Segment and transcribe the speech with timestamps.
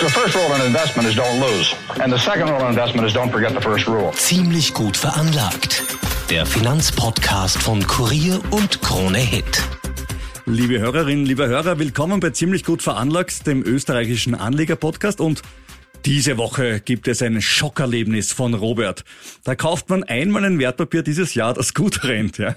[0.00, 1.72] The first rule in investment is don't lose.
[2.02, 4.10] And the second rule in investment is don't forget the first rule.
[4.16, 5.84] Ziemlich gut veranlagt.
[6.28, 9.62] Der Finanzpodcast von Kurier und Krone Hit.
[10.46, 15.42] Liebe Hörerinnen, liebe Hörer, willkommen bei Ziemlich gut veranlagt, dem österreichischen Anleger-Podcast und
[16.04, 19.04] diese Woche gibt es ein Schockerlebnis von Robert.
[19.44, 22.56] Da kauft man einmal ein Wertpapier dieses Jahr, das gut rennt, ja.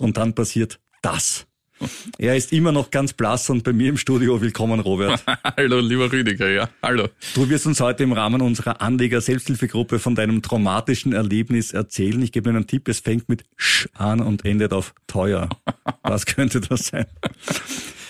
[0.00, 1.44] Und dann passiert das.
[2.18, 4.40] Er ist immer noch ganz blass und bei mir im Studio.
[4.40, 5.22] Willkommen, Robert.
[5.56, 6.68] Hallo, lieber Rüdiger, ja.
[6.82, 7.08] Hallo.
[7.34, 12.20] Du wirst uns heute im Rahmen unserer Anleger-Selbsthilfegruppe von deinem traumatischen Erlebnis erzählen.
[12.22, 12.88] Ich gebe dir einen Tipp.
[12.88, 15.48] Es fängt mit Sch an und endet auf teuer.
[16.02, 17.06] Was könnte das sein?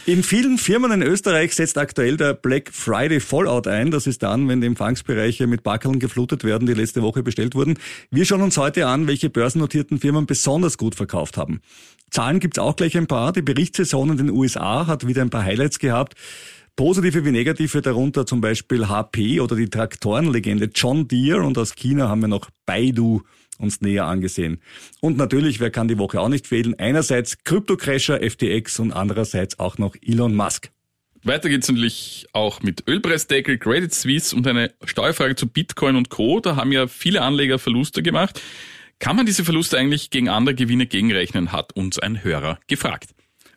[0.04, 3.92] In vielen Firmen in Österreich setzt aktuell der Black Friday Fallout ein.
[3.92, 7.78] Das ist dann, wenn die Empfangsbereiche mit Backeln geflutet werden, die letzte Woche bestellt wurden.
[8.10, 11.60] Wir schauen uns heute an, welche börsennotierten Firmen besonders gut verkauft haben.
[12.12, 13.32] Zahlen gibt's auch gleich ein paar.
[13.32, 16.14] Die Berichtssaison in den USA hat wieder ein paar Highlights gehabt.
[16.76, 22.08] Positive wie negative, darunter zum Beispiel HP oder die Traktorenlegende John Deere und aus China
[22.08, 23.22] haben wir noch Baidu
[23.58, 24.60] uns näher angesehen.
[25.00, 29.78] Und natürlich, wer kann die Woche auch nicht fehlen, einerseits Kryptocrasher FTX und andererseits auch
[29.78, 30.70] noch Elon Musk.
[31.24, 36.40] Weiter geht's natürlich auch mit Ölpreisdeckel, Credit Suisse und eine Steuerfrage zu Bitcoin und Co.
[36.40, 38.40] Da haben ja viele Anleger Verluste gemacht.
[39.02, 43.10] Kann man diese Verluste eigentlich gegen andere Gewinne gegenrechnen, hat uns ein Hörer gefragt.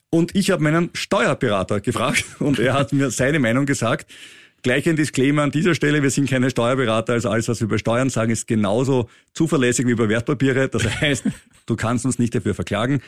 [0.09, 4.11] Und ich habe meinen Steuerberater gefragt und er hat mir seine Meinung gesagt.
[4.63, 7.77] Gleich ein Disclaimer an dieser Stelle, wir sind keine Steuerberater, also alles, was wir über
[7.77, 10.67] Steuern sagen, ist genauso zuverlässig wie über Wertpapiere.
[10.67, 11.25] Das heißt,
[11.67, 13.03] du kannst uns nicht dafür verklagen.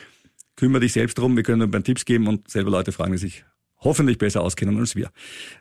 [0.55, 3.17] Kümmere dich selbst drum, wir können dir ein Tipps geben und selber Leute fragen, die
[3.17, 3.45] sich
[3.79, 5.09] hoffentlich besser auskennen als wir.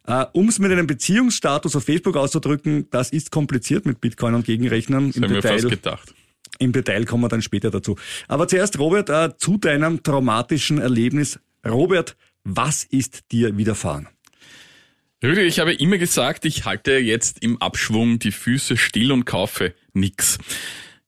[0.06, 4.44] Äh, um es mit einem Beziehungsstatus auf Facebook auszudrücken, das ist kompliziert mit Bitcoin und
[4.44, 5.06] Gegenrechnern.
[5.06, 6.14] Das Im Detail, mir fast gedacht.
[6.58, 7.96] Im Detail kommen wir dann später dazu.
[8.28, 11.38] Aber zuerst, Robert, äh, zu deinem traumatischen Erlebnis.
[11.66, 14.08] Robert, was ist dir widerfahren?
[15.22, 19.74] Rüdiger, ich habe immer gesagt, ich halte jetzt im Abschwung die Füße still und kaufe
[19.92, 20.38] nix.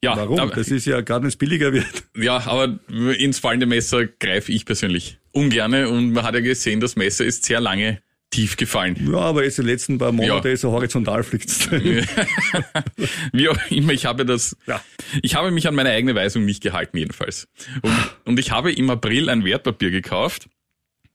[0.02, 0.38] Ja, Warum?
[0.38, 2.04] Aber, das ist ja gerade wenn es billiger wird.
[2.16, 6.96] Ja, aber ins fallende Messer greife ich persönlich ungerne und man hat ja gesehen, das
[6.96, 8.00] Messer ist sehr lange
[8.30, 9.08] tief gefallen.
[9.10, 10.56] Ja, aber jetzt die letzten paar Monate ja.
[10.56, 11.48] so horizontal fliegt
[13.32, 14.82] Wie auch immer, ich habe das, ja.
[15.22, 17.48] ich habe mich an meine eigene Weisung nicht gehalten jedenfalls.
[17.82, 17.94] Und,
[18.24, 20.48] und ich habe im April ein Wertpapier gekauft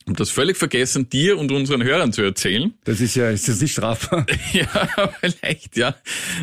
[0.05, 2.73] und das völlig vergessen, dir und unseren Hörern zu erzählen.
[2.83, 4.25] Das ist ja, ist das nicht strafbar?
[4.53, 5.95] ja, vielleicht, ja.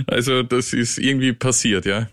[0.07, 2.09] Also das ist irgendwie passiert, ja.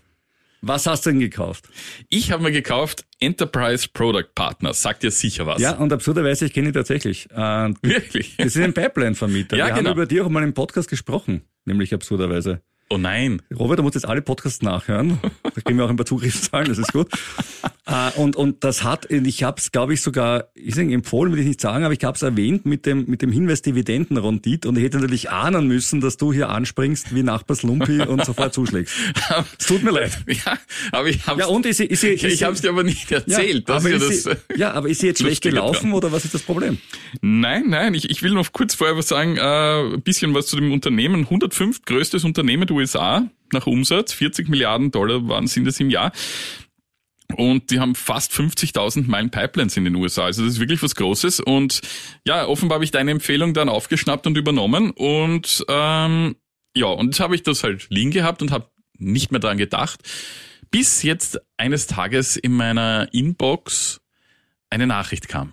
[0.60, 1.68] Was hast du denn gekauft?
[2.08, 4.74] Ich habe mir gekauft Enterprise Product Partner.
[4.74, 5.60] Sagt dir sicher was.
[5.62, 7.30] Ja, und absurderweise, ich kenne ihn tatsächlich.
[7.30, 7.36] Äh,
[7.82, 8.36] Wirklich?
[8.38, 9.56] Das ist ein Pipeline-Vermieter.
[9.56, 9.90] Ja, Wir genau.
[9.90, 12.60] haben über dich auch mal im Podcast gesprochen, nämlich absurderweise.
[12.90, 13.42] Oh nein.
[13.54, 15.18] Robert, du musst jetzt alle Podcasts nachhören.
[15.42, 17.08] Da geben wir auch ein paar Zugriffszahlen, das ist gut.
[17.88, 21.40] Äh, und, und das hat, ich habe es, glaube ich, sogar, ich sage, empfohlen, will
[21.40, 24.76] ich nicht sagen, aber ich habe es erwähnt mit dem, mit dem Hinweis Dividendenrondit und
[24.76, 28.94] ich hätte natürlich ahnen müssen, dass du hier anspringst wie Nachbars Lumpi und sofort zuschlägst.
[29.58, 30.18] Es tut mir leid.
[30.28, 30.58] Ja,
[30.92, 33.68] aber ich habe ja, und ist, ist, ist, ich habe es dir aber nicht erzählt.
[33.68, 36.42] Ja, aber, ist sie, ja, aber ist sie jetzt schlecht gelaufen oder was ist das
[36.42, 36.78] Problem?
[37.22, 40.56] Nein, nein, ich, ich will noch kurz vorher was sagen, äh, ein bisschen was zu
[40.56, 41.22] dem Unternehmen.
[41.22, 46.12] 105 größtes Unternehmen der USA nach Umsatz, 40 Milliarden Dollar waren sind es im Jahr.
[47.36, 50.24] Und die haben fast 50.000 Meilen Pipelines in den USA.
[50.24, 51.40] Also das ist wirklich was Großes.
[51.40, 51.82] Und
[52.26, 54.90] ja, offenbar habe ich deine Empfehlung dann aufgeschnappt und übernommen.
[54.92, 56.36] Und ähm,
[56.74, 60.00] ja, und jetzt habe ich das halt liegen gehabt und habe nicht mehr dran gedacht,
[60.70, 64.00] bis jetzt eines Tages in meiner Inbox
[64.70, 65.52] eine Nachricht kam.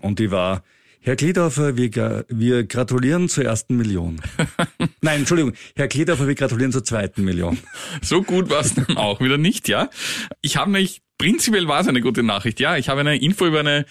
[0.00, 0.62] Und die war,
[1.02, 4.20] Herr Kledorfer, wir, wir gratulieren zur ersten Million.
[5.00, 7.58] Nein, Entschuldigung, Herr Kledorfer, wir gratulieren zur zweiten Million.
[8.02, 9.88] So gut war es dann auch wieder nicht, ja.
[10.42, 12.76] Ich habe mich, prinzipiell war es eine gute Nachricht, ja.
[12.76, 13.86] Ich habe eine Info über eine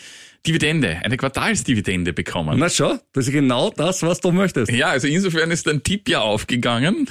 [0.45, 2.59] Dividende, eine Quartalsdividende bekommen.
[2.59, 4.71] Na schon, das ist genau das, was du möchtest.
[4.71, 7.07] Ja, also insofern ist dein Tipp ja aufgegangen,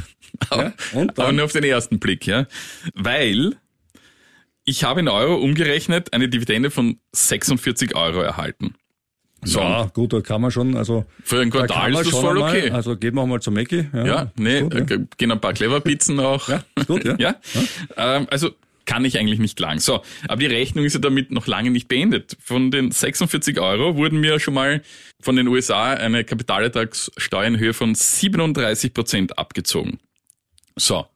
[0.51, 2.47] ja, und aber nur auf den ersten Blick, ja.
[2.95, 3.57] Weil
[4.65, 8.75] ich habe in Euro umgerechnet eine Dividende von 46 Euro erhalten.
[9.45, 9.61] So.
[9.61, 11.05] Ja, gut, da kann man schon, also.
[11.23, 12.71] Für ein Quartal ist das voll einmal, okay.
[12.71, 13.89] Also gehen wir mal zum Mäcki.
[13.93, 14.97] Ja, ja nee, gut, ja.
[15.17, 16.49] gehen ein paar Clever-Pizzen auch.
[16.49, 17.17] Ja, gut, ja.
[17.19, 17.37] ja.
[17.97, 18.51] Ähm, also
[18.85, 19.81] kann ich eigentlich nicht lang.
[19.81, 22.37] So, aber die Rechnung ist ja damit noch lange nicht beendet.
[22.41, 24.83] Von den 46 Euro wurden mir schon mal
[25.21, 29.99] von den USA eine Kapitalertragssteuer in Höhe von 37 Prozent abgezogen.
[30.75, 31.07] So,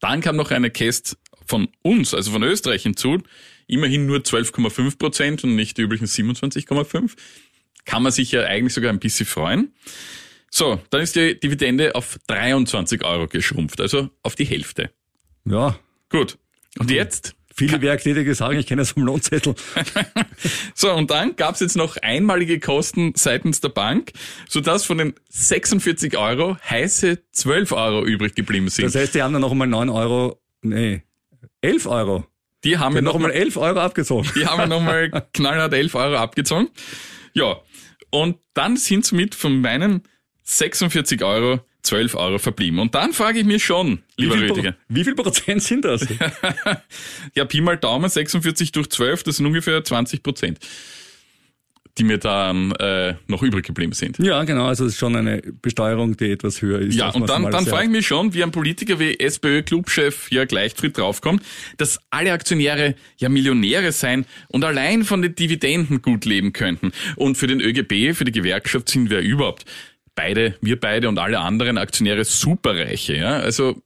[0.00, 3.18] dann kam noch eine Käst von uns, also von Österreich hinzu,
[3.66, 7.12] immerhin nur 12,5 Prozent und nicht die üblichen 27,5.
[7.84, 9.74] Kann man sich ja eigentlich sogar ein bisschen freuen.
[10.50, 14.90] So, dann ist die Dividende auf 23 Euro geschrumpft, also auf die Hälfte.
[15.44, 15.78] Ja,
[16.12, 16.38] Gut.
[16.78, 17.34] Und jetzt?
[17.54, 19.54] viele Werktätige sagen, ich kenne das vom Lohnzettel.
[20.74, 24.12] So, und dann gab's jetzt noch einmalige Kosten seitens der Bank,
[24.48, 28.86] sodass von den 46 Euro heiße 12 Euro übrig geblieben sind.
[28.86, 31.02] Das heißt, die haben dann noch einmal 9 Euro, nee,
[31.60, 32.26] 11 Euro.
[32.64, 34.28] die haben wir haben noch noch einmal mal, 11 Euro abgezogen.
[34.34, 36.68] die haben wir noch mal knallhart 11 Euro abgezogen.
[37.34, 37.60] Ja.
[38.12, 40.02] Und dann sind's mit von meinen
[40.44, 42.78] 46 Euro 12 Euro verblieben.
[42.78, 44.76] Und dann frage ich mich schon, lieber wie, Rüdiger.
[44.88, 46.06] Wie viel Prozent sind das?
[47.34, 50.58] Ja, Pi mal Daumen, 46 durch 12, das sind ungefähr 20 Prozent,
[51.98, 54.18] die mir dann äh, noch übrig geblieben sind.
[54.18, 56.94] ja, genau, also es ist schon eine Besteuerung, die etwas höher ist.
[56.94, 60.96] Ja, und dann, dann frage ich mich schon, wie ein Politiker wie SPÖ-Clubchef Jörg Leichtfried
[60.96, 61.42] draufkommt,
[61.76, 66.92] dass alle Aktionäre ja Millionäre sein und allein von den Dividenden gut leben könnten.
[67.16, 69.66] Und für den ÖGB, für die Gewerkschaft sind wir überhaupt
[70.14, 73.16] beide, wir beide und alle anderen Aktionäre superreiche.
[73.16, 73.36] Ja?
[73.36, 73.82] Also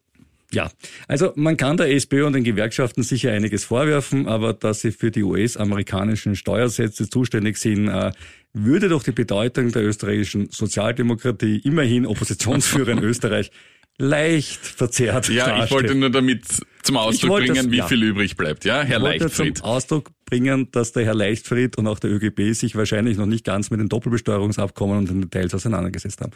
[0.56, 0.70] Ja,
[1.06, 5.10] also man kann der SPÖ und den Gewerkschaften sicher einiges vorwerfen, aber dass sie für
[5.10, 8.12] die US-amerikanischen Steuersätze zuständig sind, äh,
[8.54, 13.50] würde doch die Bedeutung der österreichischen Sozialdemokratie, immerhin Oppositionsführer in Österreich,
[13.98, 15.70] leicht verzerrt ja, ich darstellen.
[15.70, 16.44] wollte nur damit
[16.82, 17.86] zum Ausdruck bringen, das- wie ja.
[17.86, 18.64] viel übrig bleibt.
[18.64, 19.58] Ja, Herr Ich Leichtfried.
[19.58, 23.44] zum Ausdruck bringen, dass der Herr Leichtfried und auch der ÖGB sich wahrscheinlich noch nicht
[23.44, 26.32] ganz mit den Doppelbesteuerungsabkommen und den Details auseinandergesetzt haben.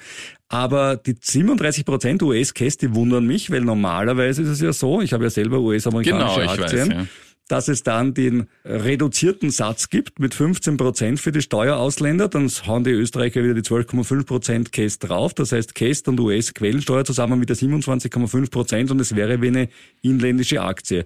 [0.48, 5.12] Aber die 37 Prozent US-Cash, die wundern mich, weil normalerweise ist es ja so, ich
[5.12, 7.06] habe ja selber US-amerikanische Genau, Aktien, weiß, ja.
[7.48, 12.84] dass es dann den reduzierten Satz gibt mit 15 Prozent für die Steuerausländer, dann hauen
[12.84, 15.34] die Österreicher wieder die 12,5 Prozent Cash drauf.
[15.34, 19.68] Das heißt, Cash und US-Quellensteuer zusammen wieder 27,5 Prozent und es wäre wie eine
[20.00, 21.04] inländische Aktie.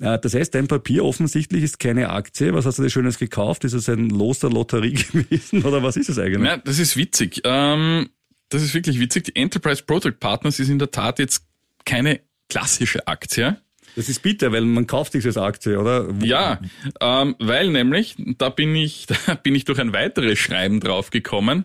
[0.00, 2.52] Äh, Das heißt, dein Papier offensichtlich ist keine Aktie.
[2.54, 3.64] Was hast du dir Schönes gekauft?
[3.64, 6.44] Ist es ein Los der Lotterie gewesen oder was ist es eigentlich?
[6.46, 7.40] Ja, das ist witzig.
[7.44, 8.08] Ähm,
[8.48, 9.24] das ist wirklich witzig.
[9.24, 11.44] Die Enterprise Product Partners ist in der Tat jetzt
[11.84, 13.56] keine klassische Aktie.
[13.96, 16.08] Das ist bitter, weil man kauft sich als Aktie, oder?
[16.22, 16.60] Ja,
[17.00, 21.64] ähm, weil nämlich, da bin ich, da bin ich durch ein weiteres Schreiben draufgekommen,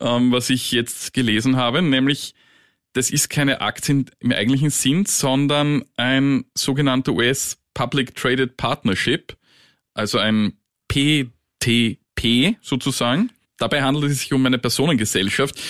[0.00, 2.34] ähm, was ich jetzt gelesen habe, nämlich,
[2.92, 9.36] das ist keine Aktie im eigentlichen Sinn, sondern ein sogenannter US Public Traded Partnership,
[9.94, 10.54] also ein
[10.88, 13.30] PTP sozusagen.
[13.58, 15.60] Dabei handelt es sich um eine Personengesellschaft,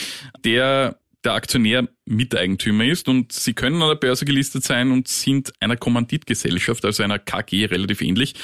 [0.45, 5.53] der der Aktionär Miteigentümer ist und sie können an der Börse gelistet sein und sind
[5.61, 8.35] einer Kommanditgesellschaft, also einer KG relativ ähnlich.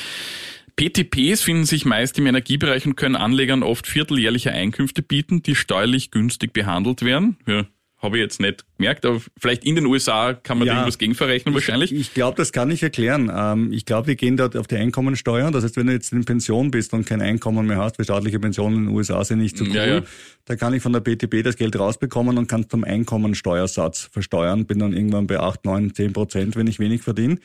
[0.76, 6.10] PTPs finden sich meist im Energiebereich und können Anlegern oft vierteljährliche Einkünfte bieten, die steuerlich
[6.10, 7.38] günstig behandelt werden.
[7.46, 7.66] Ja,
[7.98, 10.74] habe ich jetzt nicht gemerkt, aber vielleicht in den USA kann man Ja.
[10.74, 11.92] da irgendwas gegenverrechnen wahrscheinlich.
[11.92, 13.32] Ich glaube, das kann ich erklären.
[13.34, 15.50] Ähm, ich glaube, wir gehen dort auf die Einkommensteuer.
[15.50, 18.38] Das heißt, wenn du jetzt in Pension bist und kein Einkommen mehr hast, weil staatliche
[18.38, 20.02] Pensionen in den USA sind nicht so cool, Ja, ja.
[20.44, 24.66] da kann ich von der BTP das Geld rausbekommen und kann zum Einkommensteuersatz versteuern.
[24.66, 27.38] Bin dann irgendwann bei 8, 9, 10 Prozent, wenn ich wenig verdiene.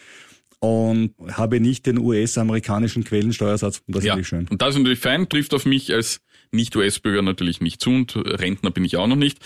[0.59, 3.81] Und habe nicht den US-amerikanischen Quellensteuersatz.
[3.87, 4.47] Und das Ja, finde ich schön.
[4.49, 6.21] und das ist natürlich fein, trifft auf mich als
[6.51, 9.39] Nicht-US-Bürger natürlich nicht zu und Rentner bin ich auch noch nicht.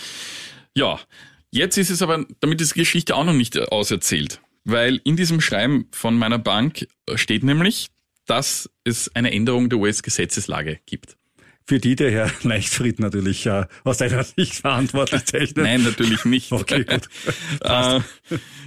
[0.76, 1.00] Ja,
[1.50, 5.40] jetzt ist es aber, damit ist die Geschichte auch noch nicht auserzählt, weil in diesem
[5.40, 7.88] Schreiben von meiner Bank steht nämlich,
[8.26, 11.16] dass es eine Änderung der US-Gesetzeslage gibt.
[11.66, 15.64] Für die der Herr Leichtfried natürlich äh, aus seiner Sicht verantwortlich zeichnet.
[15.64, 16.52] Nein, natürlich nicht.
[16.52, 17.08] Okay, gut.
[17.62, 18.00] äh,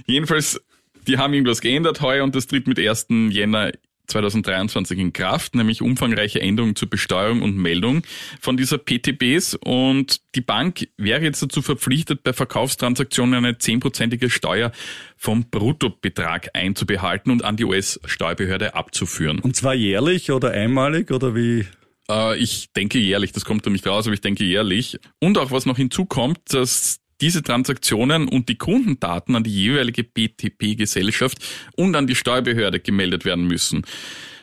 [0.06, 0.60] jedenfalls,
[1.06, 3.06] die haben irgendwas geändert heuer und das tritt mit 1.
[3.30, 3.70] Jänner
[4.10, 8.02] 2023 in Kraft, nämlich umfangreiche Änderungen zur Besteuerung und Meldung
[8.40, 14.72] von dieser PTBs und die Bank wäre jetzt dazu verpflichtet, bei Verkaufstransaktionen eine zehnprozentige Steuer
[15.16, 19.38] vom Bruttobetrag einzubehalten und an die US-Steuerbehörde abzuführen.
[19.40, 21.66] Und zwar jährlich oder einmalig oder wie?
[22.10, 24.98] Äh, ich denke jährlich, das kommt da nicht raus, aber ich denke jährlich.
[25.18, 31.38] Und auch was noch hinzukommt, dass diese Transaktionen und die Kundendaten an die jeweilige BTP-Gesellschaft
[31.76, 33.84] und an die Steuerbehörde gemeldet werden müssen.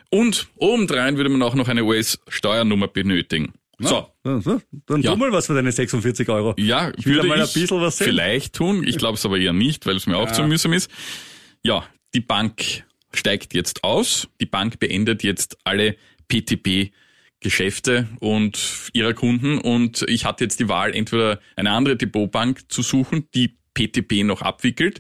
[0.10, 3.54] Und obendrein würde man auch noch eine US-Steuernummer benötigen.
[3.80, 4.62] So, So, so.
[4.88, 5.12] Dann Ja.
[5.12, 6.56] tu mal was für deine 46 Euro.
[6.58, 8.06] ja, Ich würde einmal ein bisschen was sehen.
[8.08, 8.84] vielleicht tun.
[8.88, 10.90] Ich glaube es aber eher nicht, weil es mir auch zu mühsam ist.
[11.64, 14.28] Ja, die Bank steigt jetzt aus.
[14.42, 15.96] Die Bank beendet jetzt alle
[16.28, 16.92] PTP
[17.40, 22.82] Geschäfte und ihrer Kunden und ich hatte jetzt die Wahl, entweder eine andere Depotbank zu
[22.82, 25.00] suchen, die PTP noch abwickelt.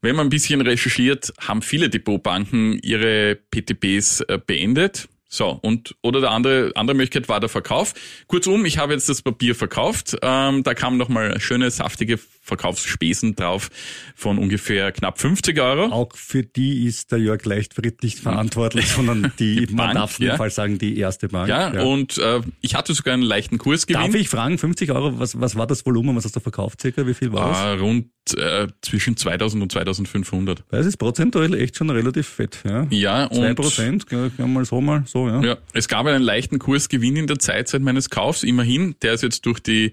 [0.00, 5.08] Wenn man ein bisschen recherchiert, haben viele Depotbanken ihre PTPs äh, beendet.
[5.28, 7.94] So, und oder der andere, andere Möglichkeit war der Verkauf.
[8.28, 10.16] Kurzum, ich habe jetzt das Papier verkauft.
[10.22, 13.70] Ähm, da kamen nochmal schöne, saftige Verkaufsspesen drauf
[14.14, 15.92] von ungefähr knapp 50 Euro.
[15.92, 20.20] Auch für die ist der Jörg Leichtfried nicht verantwortlich, sondern die, Die man Bank, darf
[20.20, 20.36] ja.
[20.36, 21.48] Fall sagen, die erste Bank.
[21.48, 24.02] Ja, und äh, ich hatte sogar einen leichten Kursgewinn.
[24.02, 27.06] Darf ich fragen, 50 Euro, was, was war das Volumen, was hast du verkauft circa?
[27.06, 27.56] Wie viel war das?
[27.58, 30.64] Ah, rund äh, zwischen 2000 und 2500.
[30.70, 32.58] Das ist prozentuell echt schon relativ fett.
[32.64, 35.40] Ja, Ja, Zwei und Prozent, ja, mal so, mal so, ja.
[35.42, 38.96] ja, es gab einen leichten Kursgewinn in der Zeit seit meines Kaufs, immerhin.
[39.02, 39.92] Der ist jetzt durch die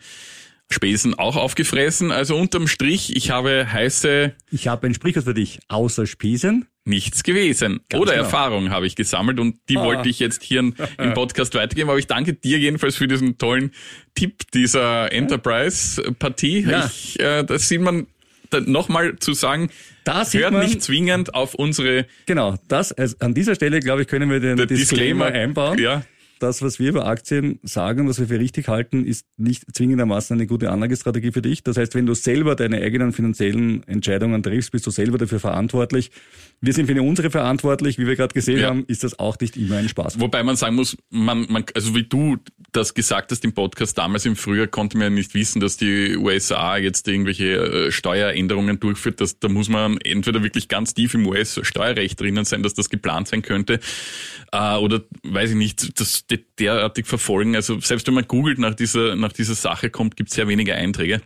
[0.70, 2.12] Spesen auch aufgefressen.
[2.12, 5.60] Also unterm Strich, ich habe heiße Ich habe ein Sprichwort für dich.
[5.68, 6.66] Außer Spesen.
[6.86, 7.82] nichts gewesen.
[7.90, 8.24] Ganz Oder genau.
[8.24, 9.84] Erfahrung habe ich gesammelt und die Ah.
[9.84, 10.60] wollte ich jetzt hier
[10.98, 11.90] im Podcast weitergeben.
[11.90, 13.72] Aber ich danke dir jedenfalls für diesen tollen
[14.16, 16.62] Tipp dieser Enterprise-Partie.
[16.62, 16.86] Ja.
[16.88, 18.08] Ich, äh, das sieht man
[18.60, 19.70] nochmal zu sagen,
[20.04, 24.02] Da sieht hört man- nicht zwingend auf unsere Genau, das, also an dieser Stelle, glaube
[24.02, 25.80] ich, können wir den Disclaimer, Disclaimer, einbauen.
[25.80, 26.04] ja.
[26.42, 30.48] Das, was wir über Aktien sagen, was wir für richtig halten, ist nicht zwingendermaßen eine
[30.48, 31.62] gute Anlagestrategie für dich.
[31.64, 36.10] Das heißt, wenn du selber deine eigenen finanziellen Entscheidungen triffst, bist du selber dafür verantwortlich.
[36.60, 38.00] Wir sind für unsere verantwortlich.
[38.00, 38.70] Wie wir gerade gesehen Ja.
[38.70, 40.20] haben, ist das auch nicht immer ein Spaß.
[40.20, 42.38] Wobei man sagen muss, man, man, also wie du
[42.72, 46.18] das gesagt hast im Podcast damals im Frühjahr, konnte man ja nicht wissen, dass die
[46.18, 49.22] USA jetzt irgendwelche äh, Steueränderungen durchführt.
[49.22, 53.28] Das, da muss man entweder wirklich ganz tief im US-Steuerrecht drinnen sein, dass das geplant
[53.28, 53.80] sein könnte,
[54.52, 57.56] äh, oder weiß ich nicht, das derartig verfolgen.
[57.56, 60.76] Also selbst wenn man googelt nach dieser, nach dieser Sache kommt, gibt es sehr wenige
[60.76, 61.22] Einträge.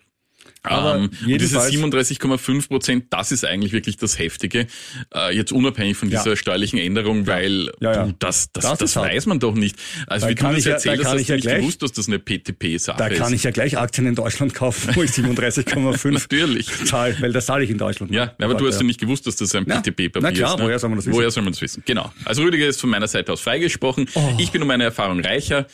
[0.71, 4.67] Aber ähm, und diese jedenfalls- 37,5 Prozent, das ist eigentlich wirklich das Heftige.
[5.13, 6.21] Äh, jetzt unabhängig von Ja.
[6.23, 8.05] dieser steuerlichen Änderung, weil Ja, ja.
[8.05, 9.75] Du, das, das, Das das, ist weiß man doch nicht.
[10.07, 11.43] Also Da wie du kann das ich ja- da erzählst, hast ich du ja nicht
[11.43, 13.19] gleich- gewusst, dass das eine PTP-Sache Da ist.
[13.19, 16.67] kann ich ja gleich Aktien in Deutschland kaufen, wo ich 37,5 Natürlich.
[16.85, 18.11] zahle, weil das zahle ich in Deutschland.
[18.11, 19.79] Ja, aber du hast ja ja nicht gewusst, dass das ein Ja.
[19.81, 20.59] PTP-Papier Na klar, ist.
[20.59, 20.65] ne?
[20.65, 21.15] woher soll man das wissen?
[21.17, 21.83] Woher soll man das wissen?
[21.85, 22.11] Genau.
[22.25, 24.07] Also Rüdiger ist von meiner Seite aus freigesprochen.
[24.13, 24.33] Oh.
[24.37, 25.65] Ich bin um meine Erfahrung reicher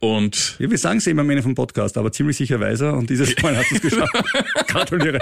[0.00, 3.10] und Ja, wir sagen es immer am Ende vom Podcast, aber ziemlich sicher weiser und
[3.10, 4.12] dieses Mal hast du es geschafft.
[4.68, 5.18] Gratuliere.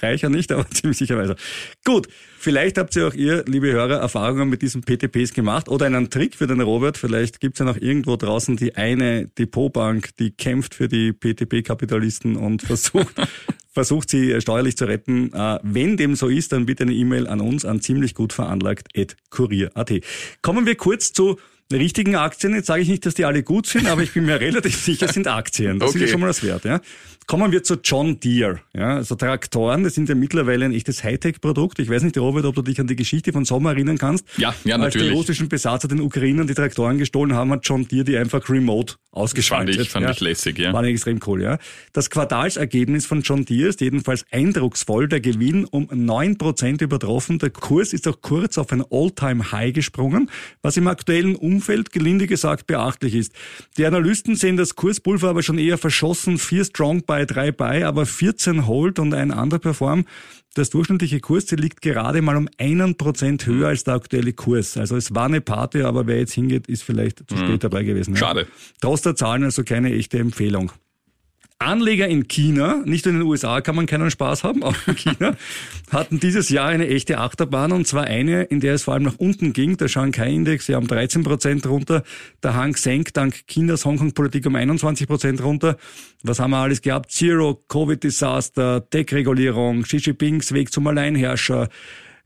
[0.00, 1.36] Reicher nicht, aber ziemlich sicher weiser.
[1.84, 2.08] Gut,
[2.38, 6.36] vielleicht habt ihr auch ihr, liebe Hörer, Erfahrungen mit diesen PTPs gemacht oder einen Trick
[6.36, 6.98] für den Robert.
[6.98, 12.36] Vielleicht gibt es ja noch irgendwo draußen die eine Depotbank, die kämpft für die PTP-Kapitalisten
[12.36, 13.14] und versucht,
[13.72, 15.32] versucht sie steuerlich zu retten.
[15.32, 18.88] Äh, Wenn dem so ist, dann bitte eine E-Mail an uns an ziemlich gut veranlagt
[19.30, 19.92] kurier.at.
[20.42, 21.38] Kommen wir kurz zu
[21.76, 22.54] richtigen Aktien.
[22.54, 25.08] Jetzt sage ich nicht, dass die alle gut sind, aber ich bin mir relativ sicher,
[25.08, 25.78] sind Aktien.
[25.78, 26.08] Das ist Okay.
[26.08, 26.64] schon mal das wert.
[26.64, 26.80] Ja.
[27.26, 28.60] Kommen wir zu John Deere.
[28.74, 31.78] Ja, also Traktoren, das sind ja mittlerweile ein echtes Hightech-Produkt.
[31.78, 34.24] Ich weiß nicht, Robert, ob du dich an die Geschichte von Sommer erinnern kannst.
[34.38, 35.12] Ja, ja, Als die natürlich.
[35.18, 39.74] russischen Besatzer den Ukrainern die Traktoren gestohlen haben, hat John Deere die einfach remote ausgeschaltet.
[39.74, 40.10] Fand ich- fand ja.
[40.12, 40.72] ich lässig, ja.
[40.72, 41.58] War extrem cool, ja.
[41.92, 45.06] Das Quartalsergebnis von John Deere ist jedenfalls eindrucksvoll.
[45.08, 47.38] Der Gewinn um 9% übertroffen.
[47.38, 50.30] Der Kurs ist auch kurz auf ein All-Time-High gesprungen,
[50.62, 51.57] was im aktuellen Umfeld
[51.92, 53.32] gelinde gesagt beachtlich ist.
[53.76, 56.38] Die Analysten sehen das Kurspulver aber schon eher verschossen.
[56.38, 60.04] Vier Strong bei, drei bei, aber 14 Hold und ein Underperform.
[60.54, 64.76] Das durchschnittliche Kursziel liegt gerade mal um einen Prozent höher als der aktuelle Kurs.
[64.76, 68.14] Also es war eine Party, aber wer jetzt hingeht, ist vielleicht zu spät dabei gewesen.
[68.14, 68.20] ja.
[68.20, 68.46] Schade.
[68.80, 70.72] Trotz der Zahlen also keine echte Empfehlung.
[71.60, 74.94] Anleger in China, nicht nur in den USA kann man keinen Spaß haben, auch in
[74.94, 75.34] China,
[75.90, 79.16] hatten dieses Jahr eine echte Achterbahn und zwar eine, in der es vor allem nach
[79.18, 79.76] unten ging.
[79.76, 82.04] Der Shanghai-Index ja um 13 Prozent runter,
[82.44, 85.76] der Hang senkt dank Chinas Hongkong-Politik um 21 Prozent runter.
[86.22, 87.10] Was haben wir alles gehabt?
[87.10, 91.68] Zero, Covid-Desaster, Tech-Regulierung, Xi Jinpings Weg zum Alleinherrscher,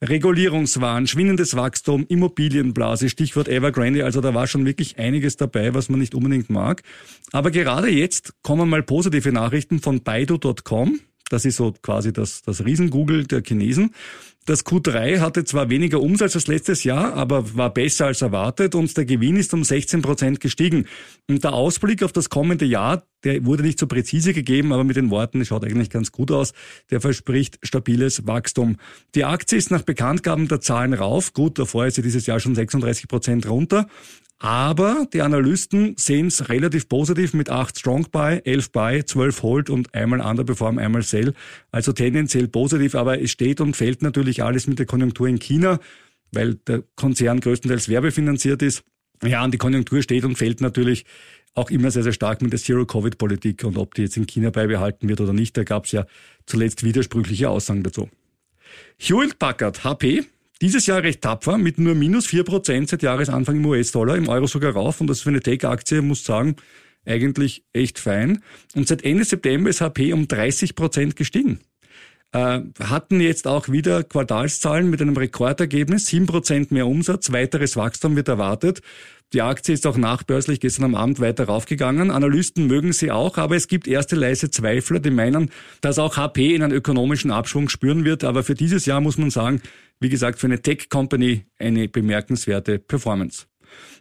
[0.03, 4.05] Regulierungswahn, schwindendes Wachstum, Immobilienblase, Stichwort Evergrande.
[4.05, 6.83] Also da war schon wirklich einiges dabei, was man nicht unbedingt mag.
[7.31, 10.99] Aber gerade jetzt kommen mal positive Nachrichten von Baidu.com.
[11.31, 13.95] Das ist so quasi das, das Riesen-Google der Chinesen.
[14.45, 18.97] Das Q3 hatte zwar weniger Umsatz als letztes Jahr, aber war besser als erwartet und
[18.97, 20.87] der Gewinn ist um 16 Prozent gestiegen.
[21.29, 24.97] Und der Ausblick auf das kommende Jahr, der wurde nicht so präzise gegeben, aber mit
[24.97, 26.55] den Worten, es schaut eigentlich ganz gut aus,
[26.91, 28.79] der verspricht stabiles Wachstum.
[29.15, 31.33] Die Aktie ist nach Bekanntgaben der Zahlen rauf.
[31.35, 33.87] Gut, davor ist sie dieses Jahr schon 36 Prozent runter.
[34.43, 39.71] Aber die Analysten sehen es relativ positiv mit 8 Strong Buy, 11 Buy, 12 Hold
[39.71, 41.33] und einmal Underperform, einmal Sell.
[41.71, 45.79] Also tendenziell positiv, aber es steht und fällt natürlich alles mit der Konjunktur in China,
[46.33, 48.83] weil der Konzern größtenteils werbefinanziert ist.
[49.23, 51.05] Ja, und die Konjunktur steht und fällt natürlich
[51.55, 55.09] auch immer sehr, sehr stark mit der Zero-Covid-Politik und ob die jetzt in China beibehalten
[55.09, 56.05] wird oder nicht, da gab es ja
[56.47, 58.09] zuletzt widersprüchliche Aussagen dazu.
[58.99, 60.25] Hewlett Packard, HP,
[60.63, 64.73] dieses Jahr recht tapfer, mit nur minus 4% seit Jahresanfang im US-Dollar, im Euro sogar
[64.73, 65.01] rauf.
[65.01, 66.57] Und das für eine Tech-Aktie, muss sagen,
[67.05, 68.43] eigentlich echt fein.
[68.75, 71.61] Und seit Ende September ist HP um 30% gestiegen.
[72.33, 78.29] Äh, hatten jetzt auch wieder Quartalszahlen mit einem Rekordergebnis, 7% mehr Umsatz, weiteres Wachstum wird
[78.29, 78.83] erwartet.
[79.33, 82.11] Die Aktie ist auch nachbörslich gestern am Abend weiter raufgegangen.
[82.11, 86.55] Analysten mögen sie auch, aber es gibt erste leise Zweifler, die meinen, dass auch HP
[86.55, 88.25] in einen ökonomischen Abschwung spüren wird.
[88.25, 89.63] Aber für dieses Jahr muss man sagen,
[90.01, 93.47] wie gesagt, für eine Tech-Company eine bemerkenswerte Performance.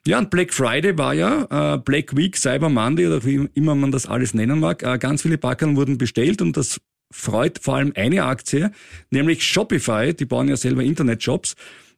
[0.06, 3.92] Ja, und Black Friday war ja, äh, Black Week, Cyber Monday oder wie immer man
[3.92, 4.84] das alles nennen mag.
[4.84, 6.82] Äh, ganz viele Packeln wurden bestellt und das
[7.12, 8.72] freut vor allem eine Aktie,
[9.10, 10.14] nämlich Shopify.
[10.14, 11.56] Die bauen ja selber Internetshops.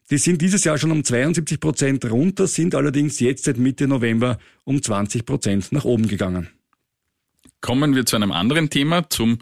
[0.09, 4.37] Die sind dieses Jahr schon um 72 Prozent runter, sind allerdings jetzt seit Mitte November
[4.63, 6.49] um 20 Prozent nach oben gegangen.
[7.61, 9.39] Kommen wir zu einem anderen Thema, zum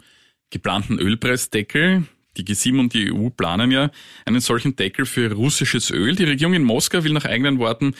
[0.50, 2.04] geplanten Ölpreisdeckel.
[2.36, 3.90] Die G7 und die EU planen ja
[4.24, 6.14] einen solchen Deckel für russisches Öl.
[6.14, 7.94] Die Regierung in Moskau will nach eigenen Worten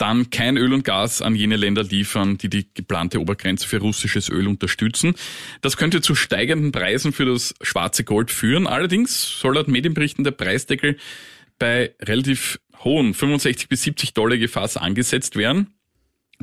[0.00, 4.30] dann kein Öl und Gas an jene Länder liefern, die die geplante Obergrenze für russisches
[4.30, 5.14] Öl unterstützen.
[5.60, 8.66] Das könnte zu steigenden Preisen für das schwarze Gold führen.
[8.66, 10.96] Allerdings soll laut Medienberichten der Preisdeckel
[11.58, 15.74] bei relativ hohen 65 bis 70 Dollar Gefass angesetzt werden.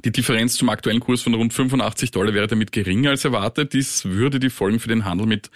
[0.06, 3.74] Die Differenz zum aktuellen Kurs von rund 85 Dollar wäre damit geringer als erwartet.
[3.74, 5.50] Dies würde die Folgen für den Handel mit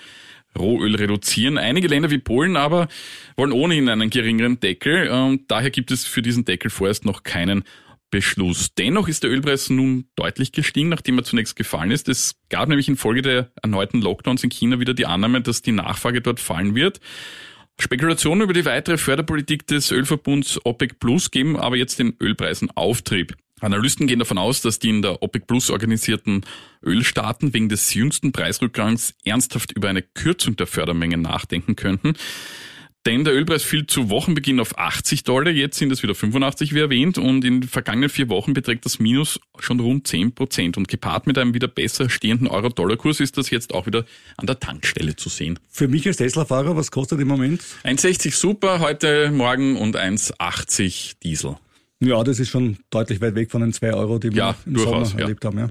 [0.58, 1.60] Rohöl reduzieren.
[1.60, 2.88] Einige Länder wie Polen aber
[3.36, 5.10] wollen ohnehin einen geringeren Deckel.
[5.10, 7.64] Und daher gibt es für diesen Deckel vorerst noch keinen
[8.12, 8.76] Beschluss.
[8.76, 12.10] Dennoch ist der Ölpreis nun deutlich gestiegen, nachdem er zunächst gefallen ist.
[12.10, 16.22] Es gab nämlich infolge der erneuten Lockdowns in China wieder die Annahme, dass die Nachfrage
[16.22, 17.00] dort fallen wird.
[17.80, 23.36] Spekulationen über die weitere Förderpolitik des Ölverbunds OPEC Plus geben aber jetzt den Ölpreisen Auftrieb.
[23.62, 26.42] Analysten gehen davon aus, dass die in der OPEC Plus organisierten
[26.84, 32.14] Ölstaaten wegen des jüngsten Preisrückgangs ernsthaft über eine Kürzung der Fördermengen nachdenken könnten.
[33.08, 36.80] Denn der Ölpreis fiel zu Wochenbeginn auf 80 Dollar, jetzt sind es wieder 85 wie
[36.80, 40.88] erwähnt und in den vergangenen vier Wochen beträgt das Minus schon rund 10 Prozent und
[40.88, 44.06] gepaart mit einem wieder besser stehenden Euro-Dollar-Kurs ist das jetzt auch wieder
[44.38, 45.58] an der Tankstelle zu sehen.
[45.68, 47.64] Für mich als Tesla-Fahrer, was kostet im Moment?
[47.84, 51.56] 1,60 super heute Morgen und 1,80 Diesel.
[52.02, 54.74] Ja, das ist schon deutlich weit weg von den 2 Euro, die wir Ja, im
[54.76, 55.26] durchaus, Sommer ja.
[55.26, 55.58] erlebt haben.
[55.58, 55.70] Ja.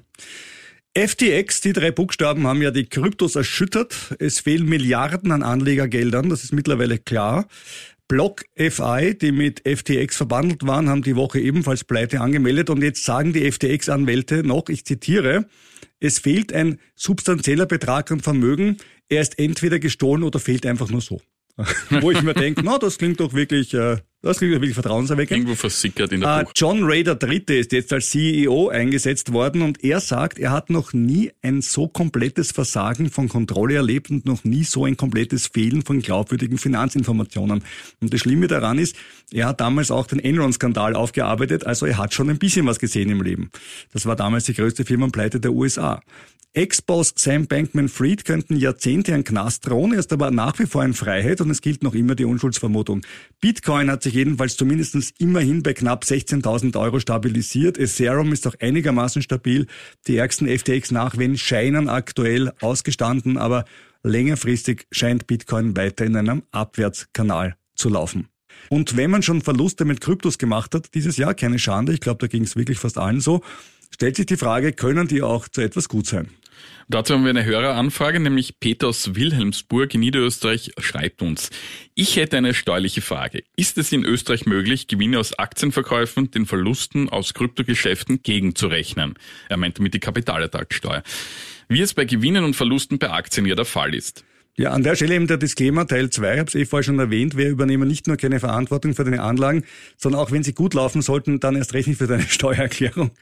[0.97, 4.17] FTX, die drei Buchstaben haben ja die Kryptos erschüttert.
[4.19, 7.47] Es fehlen Milliarden an Anlegergeldern, das ist mittlerweile klar.
[8.09, 13.33] BlockFi, die mit FTX verbandelt waren, haben die Woche ebenfalls Pleite angemeldet und jetzt sagen
[13.33, 15.47] die FTX-Anwälte noch, ich zitiere,
[16.01, 21.03] es fehlt ein substanzieller Betrag an Vermögen, er ist entweder gestohlen oder fehlt einfach nur
[21.03, 21.21] so.
[22.01, 25.39] Wo ich mir denke, na, das klingt doch wirklich, äh, das klingt doch wirklich vertrauenserweckend.
[25.39, 26.53] Irgendwo versickert in der Äh, Buch.
[26.55, 27.43] John Ray III.
[27.59, 31.89] ist jetzt als CEO eingesetzt worden und er sagt, er hat noch nie ein so
[31.89, 37.63] komplettes Versagen von Kontrolle erlebt und noch nie so ein komplettes Fehlen von glaubwürdigen Finanzinformationen.
[38.01, 38.97] Und das Schlimme daran ist,
[39.33, 43.11] er hat damals auch den Enron-Skandal aufgearbeitet, also er hat schon ein bisschen was gesehen
[43.11, 43.51] im Leben.
[43.93, 46.03] Das war damals die größte Firmenpleite der USA.
[46.53, 50.95] Ex-Boss Sam Bankman-Fried könnten Jahrzehnte ein Knast drohen, er ist aber nach wie vor in
[50.95, 53.03] Freiheit und es gilt noch immer die Unschuldsvermutung.
[53.41, 57.79] Bitcoin hat sich jedenfalls zumindest immerhin bei knapp 16.000 Euro stabilisiert.
[57.79, 59.69] Ethereum ist auch einigermaßen stabil.
[60.09, 63.65] Die ärgsten FTX-Nachwehen scheinen aktuell ausgestanden, aber
[64.03, 68.27] längerfristig scheint Bitcoin weiter in einem Abwärtskanal zu laufen.
[68.71, 72.19] Und wenn man schon Verluste mit Kryptos gemacht hat, dieses Jahr keine Schande, ich glaube,
[72.19, 73.41] da ging es wirklich fast allen so,
[73.91, 76.29] stellt sich die Frage, können die auch zu etwas gut sein?
[76.89, 81.51] Dazu haben wir eine Höreranfrage, nämlich Peter aus Wilhelmsburg in Niederösterreich schreibt uns.
[81.95, 83.45] Ich hätte eine steuerliche Frage.
[83.55, 89.15] Ist es in Österreich möglich, Gewinne aus Aktienverkäufen den Verlusten aus Kryptogeschäften gegenzurechnen?
[89.49, 91.05] Er meint damit die Kapitalertragssteuer.
[91.69, 94.25] Wie es bei Gewinnen und Verlusten bei Aktien ja der Fall ist.
[94.57, 96.99] Ja, an der Stelle eben der Disclaimer Teil 2, ich habe es eh vorher schon
[96.99, 99.65] erwähnt, wir übernehmen nicht nur keine Verantwortung für deine Anlagen,
[99.97, 103.13] sondern auch wenn sie gut laufen sollten, dann erst recht nicht für deine Steuererklärung.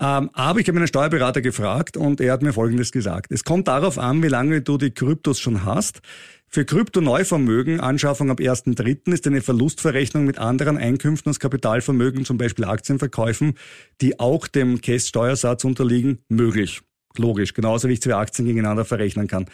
[0.00, 3.30] Ähm, aber ich habe einen Steuerberater gefragt und er hat mir Folgendes gesagt.
[3.30, 6.00] Es kommt darauf an, wie lange du die Kryptos schon hast.
[6.48, 9.12] Für Krypto-Neuvermögen, Anschaffung ab 1.3.
[9.12, 13.54] ist eine Verlustverrechnung mit anderen Einkünften aus Kapitalvermögen, zum Beispiel Aktienverkäufen,
[14.00, 16.80] die auch dem KESS-Steuersatz unterliegen, möglich.
[17.16, 19.46] Logisch, genauso wie ich zwei Aktien gegeneinander verrechnen kann.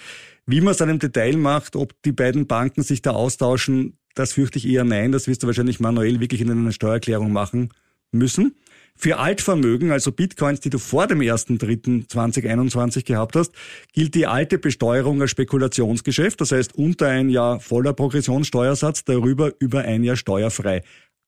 [0.46, 4.34] Wie man es dann im Detail macht, ob die beiden Banken sich da austauschen, das
[4.34, 5.12] fürchte ich eher nein.
[5.12, 7.70] Das wirst du wahrscheinlich manuell wirklich in einer Steuererklärung machen
[8.12, 8.54] müssen.
[8.96, 13.52] Für Altvermögen, also Bitcoins, die du vor dem 1.3.2021 gehabt hast,
[13.92, 16.40] gilt die alte Besteuerung als Spekulationsgeschäft.
[16.40, 20.82] Das heißt, unter ein Jahr voller Progressionssteuersatz, darüber über ein Jahr steuerfrei.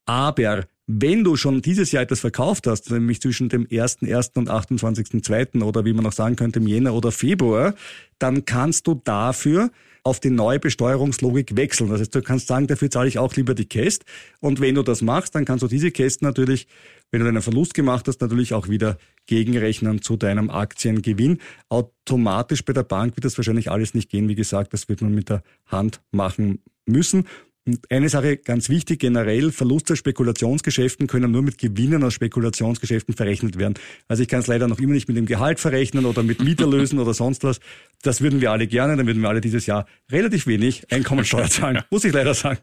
[0.07, 4.39] Aber wenn du schon dieses Jahr etwas verkauft hast, nämlich zwischen dem 1.1.
[4.39, 5.63] und 28.2.
[5.63, 7.75] oder wie man auch sagen könnte, im Jänner oder Februar,
[8.19, 9.71] dann kannst du dafür
[10.03, 11.91] auf die neue Besteuerungslogik wechseln.
[11.91, 14.07] Das heißt, du kannst sagen, dafür zahle ich auch lieber die Käst.
[14.41, 16.67] Und wenn du das machst, dann kannst du diese Kästen natürlich,
[17.11, 21.39] wenn du einen Verlust gemacht hast, natürlich auch wieder gegenrechnen zu deinem Aktiengewinn.
[21.69, 24.29] Automatisch bei der Bank wird das wahrscheinlich alles nicht gehen.
[24.29, 27.25] Wie gesagt, das wird man mit der Hand machen müssen.
[27.69, 33.15] Und eine Sache ganz wichtig, generell Verluste aus Spekulationsgeschäften können nur mit Gewinnen aus Spekulationsgeschäften
[33.15, 33.75] verrechnet werden.
[34.09, 36.99] Also ich kann es leider noch immer nicht mit dem Gehalt verrechnen oder mit Mieterlösen
[36.99, 37.61] oder sonst was.
[38.01, 41.83] Das würden wir alle gerne, dann würden wir alle dieses Jahr relativ wenig Einkommensteuer zahlen,
[41.91, 42.59] muss ich leider sagen.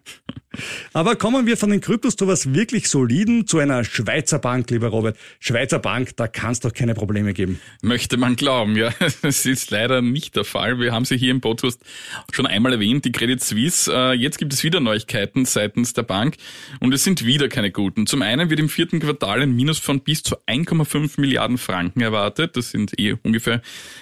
[0.94, 4.88] Aber kommen wir von den Kryptos zu was wirklich Soliden, zu einer Schweizer Bank, lieber
[4.88, 5.18] Robert.
[5.39, 7.60] Schweizer Bank, da kann es doch keine Probleme geben.
[7.82, 8.91] Möchte man glauben, ja.
[9.22, 10.80] Das ist leider nicht der Fall.
[10.80, 11.82] Wir haben sie hier im Podcast
[12.32, 13.91] schon einmal erwähnt, die Credit Suisse.
[13.91, 16.36] Äh, jetzt gibt es wieder Neuigkeiten seitens der Bank
[16.80, 18.08] und es sind wieder keine guten.
[18.08, 22.58] Zum einen wird im vierten Quartal ein Minus von bis zu 1,5 Milliarden Franken erwartet.
[22.58, 23.62] Das sind eh ungefähr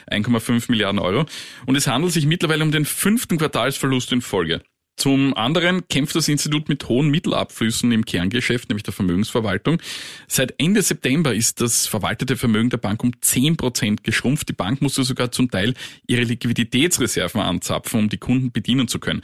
[0.10, 1.26] 1,5 Milliarden Euro.
[1.66, 4.62] Und es handelt sich mittlerweile um den fünften Quartalsverlust in Folge.
[4.96, 9.82] Zum anderen kämpft das Institut mit hohen Mittelabflüssen im Kerngeschäft, nämlich der Vermögensverwaltung.
[10.28, 14.50] Seit Ende September ist das verwaltete Vermögen der Bank um 10 Prozent geschrumpft.
[14.50, 15.74] Die Bank musste sogar zum Teil
[16.08, 19.22] ihre Liquiditätsreserven anzapfen, um die Kunden bedienen zu können.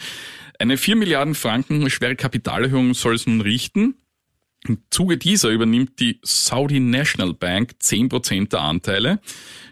[0.58, 3.96] Eine 4 Milliarden Franken schwere Kapitalerhöhung soll es nun richten.
[4.68, 9.20] Im Zuge dieser übernimmt die Saudi National Bank 10% der Anteile.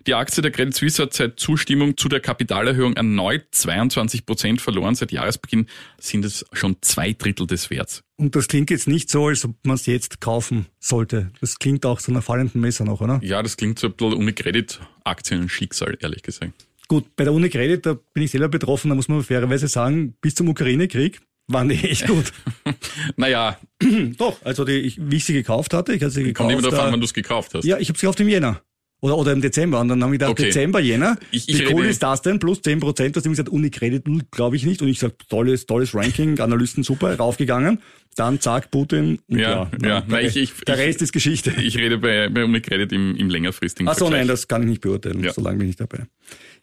[0.08, 4.96] Die Aktie der Credit Suisse hat seit Zustimmung zu der Kapitalerhöhung erneut 22% verloren.
[4.96, 5.68] Seit Jahresbeginn
[6.00, 8.04] sind es schon zwei Drittel des Werts.
[8.16, 11.32] Und das klingt jetzt nicht so, als ob man es jetzt kaufen sollte.
[11.42, 13.20] Das klingt auch so einer fallenden Messer noch, oder?
[13.22, 16.54] Ja, das klingt so ein bisschen Unicredit Aktien-Schicksal, ehrlich gesagt.
[16.88, 20.36] Gut, bei der Unicredit, da bin ich selber betroffen, da muss man fairerweise sagen, bis
[20.36, 22.32] zum Ukraine-Krieg waren die echt gut.
[23.16, 23.58] naja.
[24.18, 26.50] Doch, also die, ich, wie ich sie gekauft hatte, ich hatte sie gekauft.
[26.50, 27.64] Kommt immer darauf äh, an, wann du es gekauft hast.
[27.66, 28.62] Ja, ich habe sie gekauft im Jänner.
[29.00, 29.80] Oder, oder im Dezember.
[29.80, 30.46] Und dann haben wir gedacht, Okay.
[30.46, 31.18] Dezember, Jänner.
[31.30, 32.40] Ich- ich wie cool ist das denn?
[32.40, 33.16] Plus 10 Prozent.
[33.16, 34.82] Du hast gesagt, Unicredit, glaube ich nicht.
[34.82, 37.80] Und ich sag, tolles, tolles Ranking, Analysten super, raufgegangen.
[38.16, 39.20] Dann zack, Putin.
[39.28, 39.66] Ja, ja.
[39.66, 41.52] der, Nein, ich- ich- der ich- Rest ist Geschichte.
[41.62, 44.22] Ich rede bei, bei Unicredit im, im längerfristigen Ach so, Vergleich.
[44.22, 45.24] nein, das kann ich nicht beurteilen.
[45.24, 45.32] Ja.
[45.32, 46.08] So lange bin ich dabei.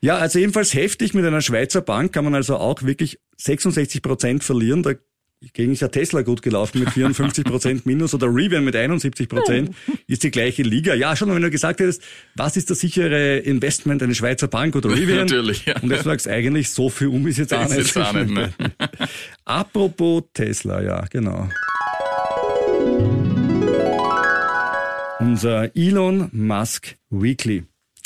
[0.01, 4.45] Ja, also jedenfalls heftig mit einer Schweizer Bank kann man also auch wirklich 66 Prozent
[4.45, 4.83] verlieren.
[4.83, 9.75] Dagegen ist ja Tesla gut gelaufen mit 54 Prozent Minus oder Rivian mit 71 Prozent.
[10.07, 10.95] Ist die gleiche Liga.
[10.95, 12.03] Ja, schon, wenn du gesagt hättest,
[12.37, 15.19] was ist das sichere Investment, eine Schweizer Bank oder Rivian?
[15.27, 15.81] Natürlich, ja.
[15.81, 17.79] Und jetzt sagst eigentlich, so viel um ist jetzt auch nicht.
[17.79, 18.53] jetzt auch nicht, ne?
[19.45, 21.49] Apropos Tesla, ja, genau.
[25.21, 27.65] Unser Elon Musk Weekly.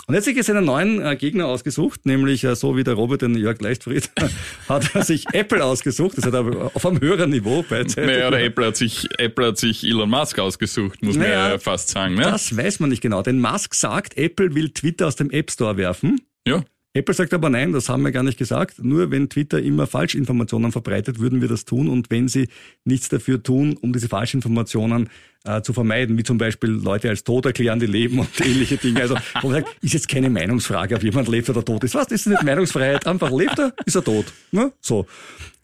[0.09, 2.95] Und jetzt hat sich jetzt einen neuen äh, Gegner ausgesucht, nämlich äh, so wie der
[2.95, 4.11] Robert den Jörg Leichtfried,
[4.69, 6.17] hat er sich Apple ausgesucht.
[6.17, 8.13] Das hat er auf einem höheren Niveau beidseitig.
[8.13, 11.59] Naja, oder Apple hat sich, Apple hat sich Elon Musk ausgesucht, muss man Naja, ja
[11.59, 12.15] fast sagen.
[12.15, 12.23] Ne?
[12.23, 15.77] Das weiß man nicht genau, denn Musk sagt, Apple will Twitter aus dem App Store
[15.77, 16.23] werfen.
[16.47, 16.65] Ja.
[16.95, 18.83] Apple sagt aber nein, das haben wir gar nicht gesagt.
[18.83, 21.87] Nur wenn Twitter immer Falschinformationen verbreitet, würden wir das tun.
[21.89, 22.49] Und wenn sie
[22.85, 25.11] nichts dafür tun, um diese Falschinformationen
[25.49, 29.01] äh, zu vermeiden, wie zum Beispiel Leute als tot erklären, die leben und ähnliche Dinge.
[29.01, 31.95] Also wo man sagt, ist jetzt keine Meinungsfrage, ob jemand lebt oder tot ist.
[31.95, 32.07] Was?
[32.09, 33.07] Das ist nicht Meinungsfreiheit.
[33.07, 34.27] Einfach lebt er, ist er tot.
[34.53, 34.73] Ne?
[34.81, 35.07] So.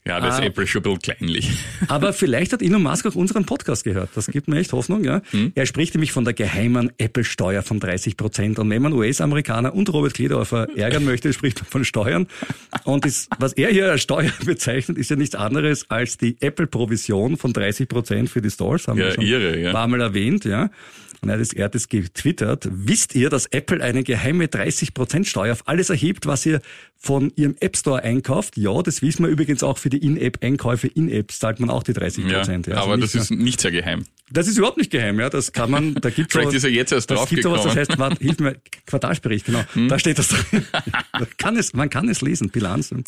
[0.07, 0.45] Ja, das ist Ah.
[0.45, 1.51] Apple schon ein bisschen kleinlich.
[1.89, 4.11] Aber vielleicht hat Elon Musk auch unseren Podcast gehört.
[4.15, 5.23] Das gibt mir echt Hoffnung, ja.
[5.55, 8.59] Er spricht nämlich von der geheimen Apple-Steuer von 30 Prozent.
[8.59, 12.27] Und wenn man US-Amerikaner und Robert Kledorfer ärgern möchte, spricht man von Steuern.
[12.85, 17.39] Und das, was er hier als Steuer bezeichnet, ist ja nichts anderes als die Apple-Provision
[17.39, 18.89] von 30 Prozent für die Stores.
[18.89, 19.73] Haben Ja, wir schon irre, ja.
[19.75, 20.71] Paar Mal erwähnt, ja.
[21.29, 22.69] Er hat es, er es getwittert.
[22.71, 26.61] Wisst ihr, dass Apple eine geheime 30% Steuer auf alles erhebt, was ihr
[26.97, 28.57] von ihrem App Store einkauft?
[28.57, 30.89] Ja, das wissen wir übrigens auch für die In-App-Einkäufe.
[30.89, 32.29] In-Apps zahlt man auch die 30%.
[32.29, 32.57] Ja, ja.
[32.57, 34.05] Also aber das ist nicht sehr geheim.
[34.31, 35.31] das ist überhaupt nicht geheim, ja.
[35.31, 37.73] Das kann man, da gibt's Vielleicht so, ist er jetzt erst das gibt sowas, das.
[37.73, 37.79] Hm?
[37.79, 38.57] heißt, warte, hilf mir,
[38.87, 39.63] Quartalsbericht, genau.
[39.89, 40.65] Da steht das drin.
[40.73, 42.93] Da kann es, man kann es lesen, Bilanz.
[42.93, 43.03] Äh,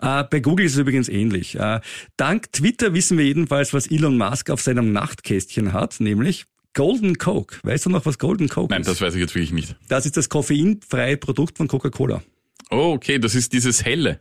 [0.00, 1.58] bei Google ist es übrigens ähnlich.
[1.58, 1.80] Äh,
[2.16, 7.56] dank Twitter wissen wir jedenfalls, was Elon Musk auf seinem Nachtkästchen hat, nämlich Golden Coke.
[7.64, 8.86] Weißt du noch, was Golden Coke Nein, ist?
[8.88, 9.74] das weiß ich jetzt wirklich nicht.
[9.88, 12.22] das ist das koffeinfreie Produkt von Coca-Cola.
[12.70, 14.20] Oh, okay, das ist dieses helle.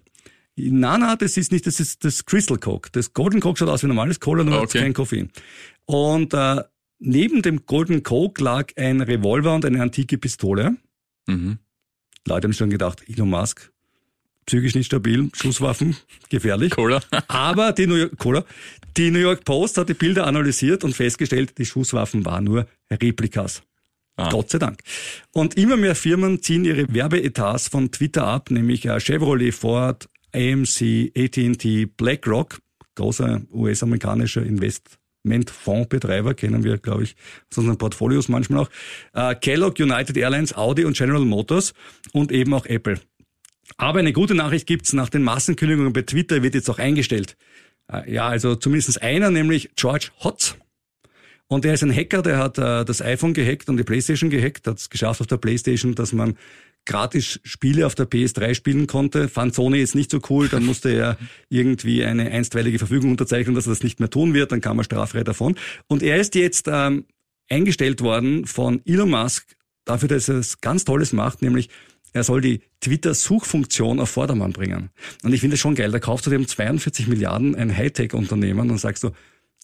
[0.56, 2.90] Nein, nein, das ist nicht, das ist das Crystal Coke.
[2.94, 4.80] Das Golden Coke schaut aus wie normales Cola, nur hat Okay.
[4.80, 5.30] kein Koffein.
[5.86, 6.64] Und äh,
[7.00, 10.78] neben dem Golden Coke lag ein Revolver und eine antike Pistole.
[11.28, 11.60] Mhm.
[12.26, 13.72] Leute haben schon gedacht, Elon Musk,
[14.46, 15.96] psychisch nicht stabil, Schusswaffen,
[16.30, 16.72] gefährlich.
[16.72, 17.02] Cola.
[17.28, 18.46] Aber die New, York, Cola,
[18.98, 23.64] die New York Post hat die Bilder analysiert und festgestellt, die Schusswaffen waren nur Replikas.
[24.18, 24.30] Ah.
[24.30, 24.80] Gott sei Dank.
[25.34, 31.12] Und immer mehr Firmen ziehen ihre Werbeetats von Twitter ab, nämlich äh, Chevrolet, Ford, AMC,
[31.18, 32.60] AT&T, BlackRock,
[32.96, 37.16] großer US-amerikanischer Investmentfondsbetreiber, kennen wir, glaube ich,
[37.52, 38.70] aus unseren Portfolios manchmal auch,
[39.14, 41.74] äh, Kellogg, United Airlines, Audi und General Motors
[42.14, 43.00] und eben auch Apple.
[43.78, 47.36] Aber eine gute Nachricht gibt's nach den Massenkündigungen bei Twitter wird jetzt auch eingestellt.
[47.92, 50.56] Äh, Ja, also zumindest einer, nämlich George Hotz.
[51.48, 54.66] Und der ist ein Hacker, der hat äh, das iPhone gehackt und die Playstation gehackt,
[54.66, 56.38] hat es geschafft auf der Playstation, dass man
[56.86, 59.28] gratis Spiele auf der PS3 spielen konnte.
[59.28, 61.18] Fand Sony jetzt nicht so cool, dann musste er
[61.50, 64.84] irgendwie eine einstweilige Verfügung unterzeichnen, dass er das nicht mehr tun wird, dann kam er
[64.84, 65.56] straffrei davon.
[65.88, 67.06] Und er ist jetzt ähm,
[67.50, 71.70] eingestellt worden von Elon Musk dafür, dass er es ganz Tolles macht, nämlich
[72.16, 74.90] er soll die Twitter-Suchfunktion auf Vordermann bringen.
[75.24, 78.78] Und ich finde es schon geil, da kaufst du dem 42 Milliarden ein Hightech-Unternehmen und
[78.78, 79.12] sagst du,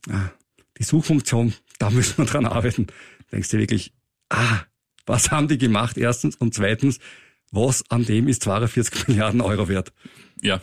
[0.09, 0.31] ah,
[0.77, 2.87] die Suchfunktion, da müssen wir dran arbeiten.
[3.31, 3.93] Denkst du wirklich,
[4.29, 4.63] ah,
[5.05, 6.99] was haben die gemacht, erstens, und zweitens,
[7.51, 9.93] was an dem ist 42 Milliarden Euro wert?
[10.41, 10.61] Ja,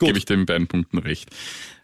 [0.00, 1.30] gebe ich den beiden Punkten recht.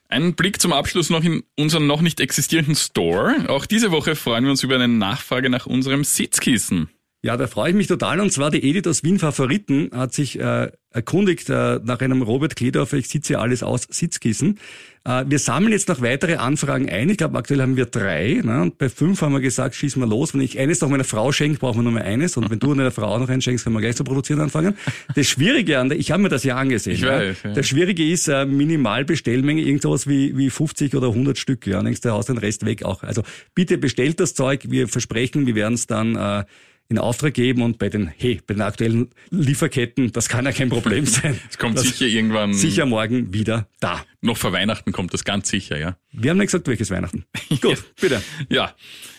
[0.08, 3.48] Ein Blick zum Abschluss noch in unseren noch nicht existierenden Store.
[3.48, 6.88] Auch diese Woche freuen wir uns über eine Nachfrage nach unserem Sitzkissen.
[7.26, 8.20] Ja, da freue ich mich total.
[8.20, 12.54] Und zwar die Edith aus Wien Favoriten hat sich äh, erkundigt äh, nach einem Robert
[12.54, 14.60] Kledorfer, ich sitze ja alles aus, Sitzkissen.
[15.04, 17.10] Äh, wir sammeln jetzt noch weitere Anfragen ein.
[17.10, 18.40] Ich glaube, aktuell haben wir drei.
[18.44, 18.62] Ne?
[18.62, 20.34] Und bei fünf haben wir gesagt, schießen wir los.
[20.34, 22.36] Wenn ich eines noch meiner Frau schenke, brauchen wir nur mehr eines.
[22.36, 24.76] Und wenn du einer Frau noch eins schenkst, können wir gleich zu produzieren anfangen.
[25.16, 26.94] Das Schwierige an der, ich habe mir das ja angesehen.
[26.94, 27.52] Ich weiß, ja.
[27.54, 31.66] Das Schwierige ist äh, Minimalbestellmenge, irgend sowas wie, wie 50 oder 100 Stück.
[31.66, 33.02] Ja, denkst du, haust den Rest weg auch.
[33.02, 34.66] Also bitte bestellt das Zeug.
[34.68, 36.44] Wir versprechen, wir werden es dann äh,
[36.88, 40.68] in Auftrag geben und bei den, hey, bei den aktuellen Lieferketten, das kann ja kein
[40.68, 41.38] Problem sein.
[41.50, 42.54] Es kommt sicher irgendwann.
[42.54, 44.04] Sicher morgen wieder da.
[44.20, 45.96] Noch vor Weihnachten kommt das ganz sicher, ja.
[46.12, 47.24] Wir haben nicht gesagt, welches Weihnachten.
[47.60, 48.22] Gut, bitte.
[48.48, 48.74] Ja.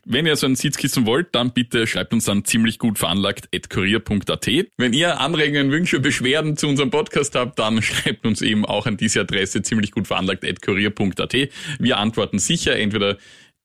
[0.10, 3.70] Wenn ihr so ein Sitzkissen wollt, dann bitte schreibt uns dann ziemlich gut veranlagt at
[3.70, 4.48] kurier.at.
[4.78, 8.96] Wenn ihr Anregungen, Wünsche, Beschwerden zu unserem Podcast habt, dann schreibt uns eben auch an
[8.96, 11.36] diese Adresse ziemlich gut veranlagt at kurier.at.
[11.80, 13.18] Wir antworten sicher entweder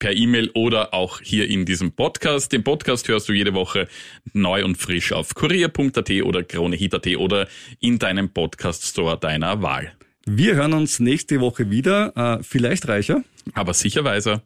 [0.03, 2.51] per E-Mail oder auch hier in diesem Podcast.
[2.51, 3.87] Den Podcast hörst du jede Woche
[4.33, 7.47] neu und frisch auf kurier.at oder kronehit.at oder
[7.79, 9.93] in deinem Podcast-Store deiner Wahl.
[10.27, 13.23] Wir hören uns nächste Woche wieder, äh, vielleicht reicher.
[13.55, 14.43] Aber sicher weiser.